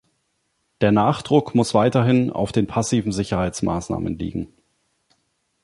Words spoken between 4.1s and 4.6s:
liegen.